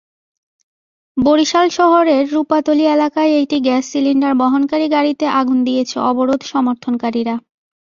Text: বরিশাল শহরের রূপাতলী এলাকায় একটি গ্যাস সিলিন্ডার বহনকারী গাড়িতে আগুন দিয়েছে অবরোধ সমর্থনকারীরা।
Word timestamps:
বরিশাল 1.17 1.67
শহরের 1.69 2.23
রূপাতলী 2.33 2.85
এলাকায় 2.87 3.31
একটি 3.41 3.57
গ্যাস 3.59 3.83
সিলিন্ডার 3.91 4.33
বহনকারী 4.35 4.87
গাড়িতে 4.89 5.25
আগুন 5.39 5.57
দিয়েছে 5.67 5.95
অবরোধ 6.09 6.41
সমর্থনকারীরা। 6.51 7.35